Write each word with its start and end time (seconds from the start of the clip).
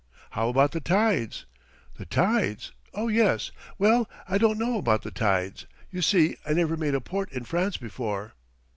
"How 0.31 0.49
about 0.49 0.71
the 0.71 0.79
tides?" 0.81 1.45
"The 1.99 2.07
tides? 2.07 2.71
Oh, 2.91 3.07
yes! 3.07 3.51
Well, 3.77 4.09
I 4.27 4.39
don't 4.39 4.57
know 4.57 4.79
about 4.79 5.03
the 5.03 5.11
tides. 5.11 5.67
You 5.91 6.01
see, 6.01 6.37
I 6.43 6.53
never 6.53 6.75
made 6.75 6.95
a 6.95 7.01
port 7.01 7.31
in 7.31 7.43
France 7.45 7.77
before." 7.77 8.33